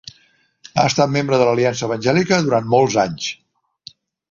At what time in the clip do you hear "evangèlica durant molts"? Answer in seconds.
1.89-2.99